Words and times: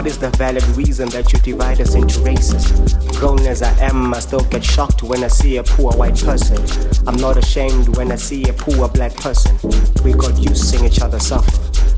What 0.00 0.08
is 0.08 0.16
the 0.16 0.30
valid 0.30 0.64
reason 0.68 1.10
that 1.10 1.30
you 1.30 1.38
divide 1.40 1.78
us 1.78 1.94
into 1.94 2.20
races? 2.20 2.72
Grown 3.18 3.38
as 3.40 3.60
I 3.60 3.70
am, 3.84 4.14
I 4.14 4.20
still 4.20 4.40
get 4.40 4.64
shocked 4.64 5.02
when 5.02 5.22
I 5.22 5.28
see 5.28 5.58
a 5.58 5.62
poor 5.62 5.92
white 5.92 6.18
person. 6.24 6.56
I'm 7.06 7.16
not 7.16 7.36
ashamed 7.36 7.94
when 7.98 8.10
I 8.10 8.16
see 8.16 8.42
a 8.44 8.54
poor 8.54 8.88
black 8.88 9.14
person. 9.16 9.58
We 10.02 10.14
got 10.14 10.38
used 10.38 10.64
seeing 10.64 10.86
each 10.86 11.02
other 11.02 11.18
suffer. 11.18 11.52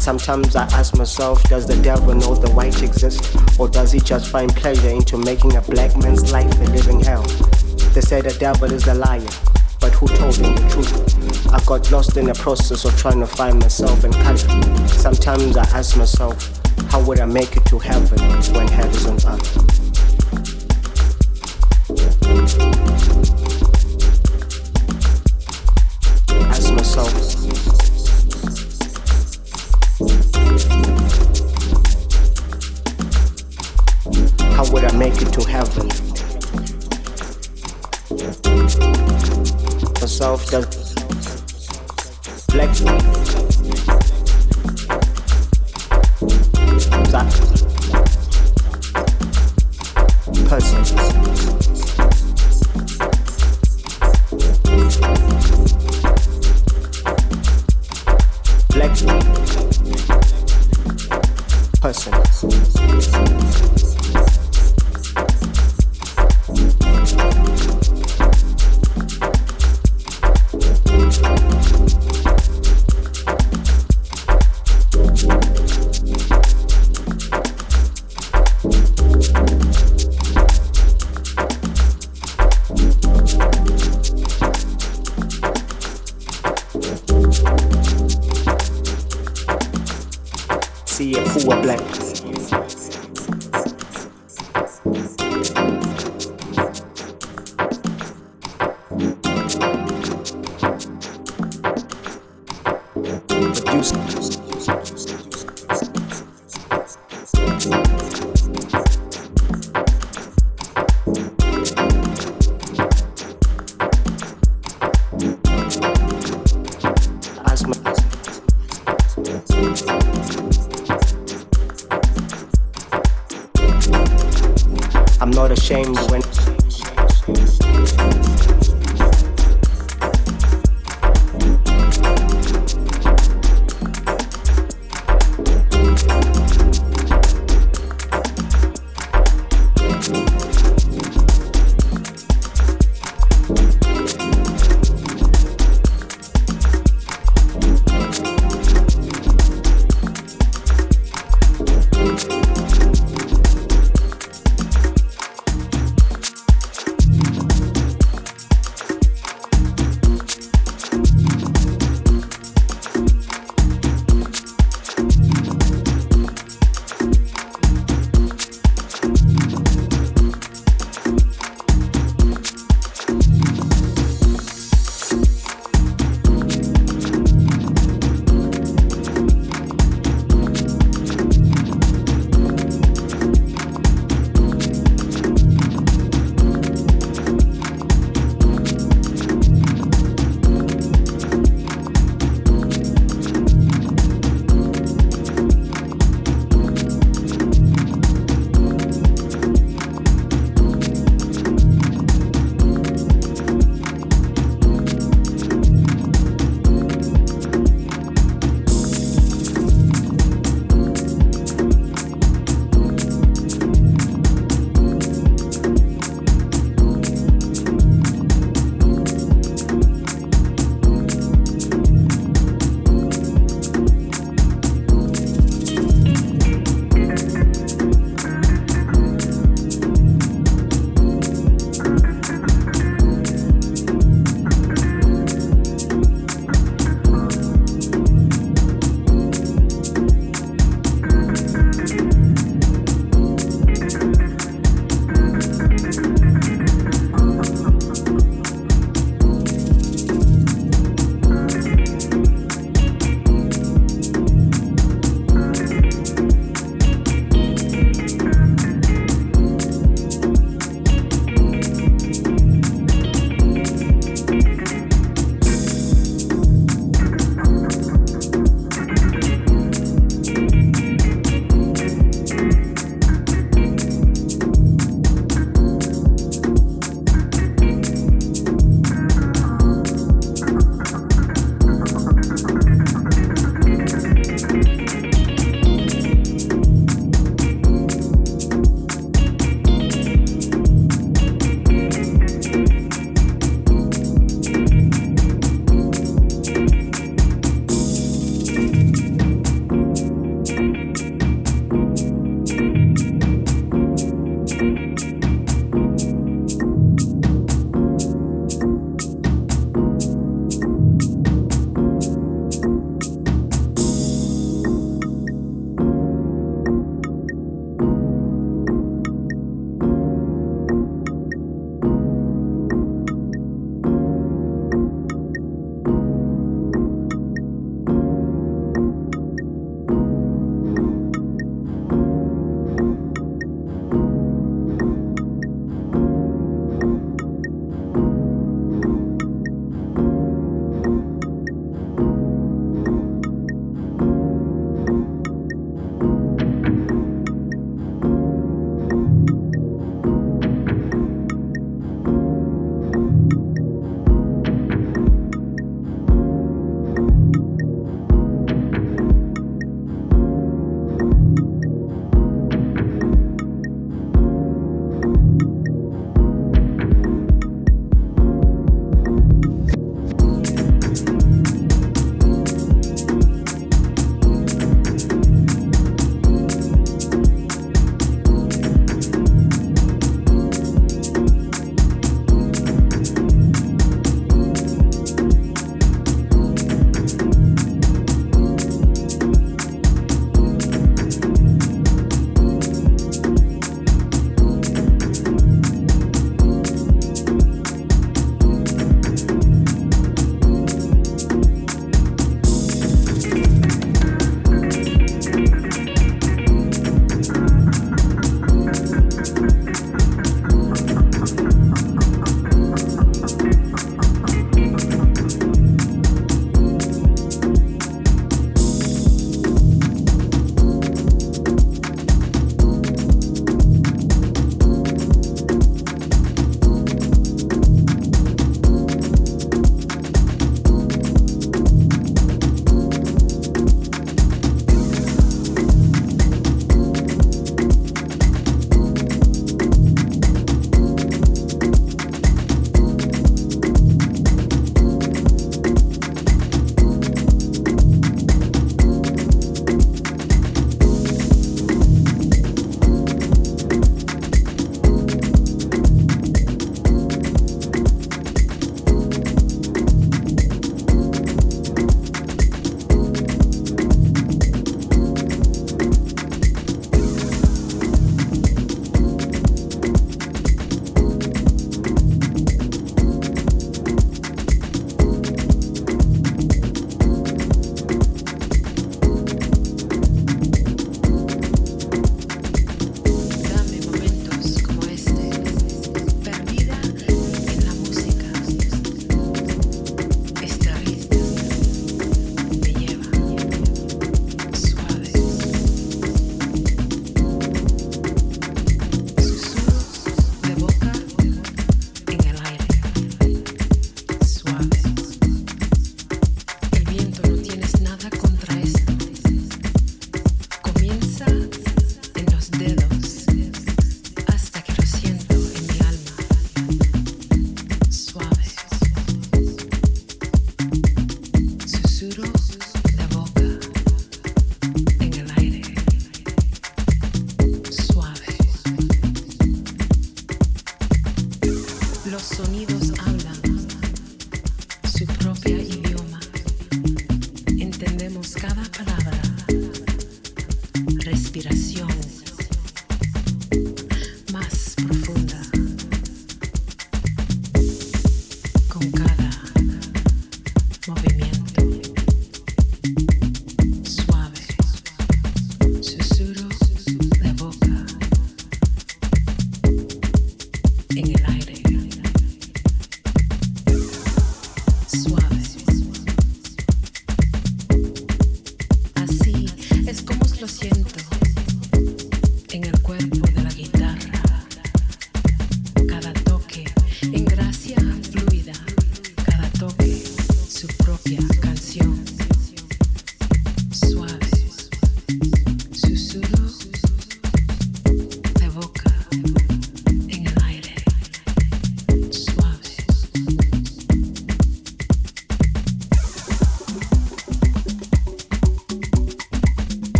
Sometimes 0.00 0.56
I 0.56 0.64
ask 0.72 0.98
myself, 0.98 1.40
does 1.44 1.68
the 1.68 1.80
devil 1.84 2.16
know 2.16 2.34
the 2.34 2.50
white 2.50 2.82
exists? 2.82 3.32
Or 3.60 3.68
does 3.68 3.92
he 3.92 4.00
just 4.00 4.28
find 4.28 4.52
pleasure 4.56 4.88
into 4.88 5.16
making 5.16 5.54
a 5.54 5.60
black 5.60 5.96
man's 5.96 6.32
life 6.32 6.52
a 6.62 6.64
living 6.64 6.98
hell? 6.98 7.22
They 7.94 8.00
say 8.00 8.22
the 8.22 8.36
devil 8.40 8.72
is 8.72 8.88
a 8.88 8.94
liar 8.94 9.24
but 9.84 9.92
who 9.92 10.06
told 10.16 10.34
him 10.36 10.54
the 10.56 10.66
truth? 10.70 11.52
I 11.52 11.62
got 11.66 11.92
lost 11.92 12.16
in 12.16 12.24
the 12.24 12.32
process 12.32 12.86
of 12.86 12.96
trying 12.96 13.20
to 13.20 13.26
find 13.26 13.60
myself 13.60 14.02
in 14.02 14.12
color. 14.14 14.38
Sometimes 14.88 15.58
I 15.58 15.64
ask 15.76 15.94
myself, 15.98 16.53
how 16.88 17.00
would 17.04 17.20
I 17.20 17.26
make 17.26 17.56
it 17.56 17.64
to 17.66 17.78
heaven 17.78 18.18
when 18.54 18.66
is 18.90 19.06
on 19.06 19.34
earth? 19.34 19.63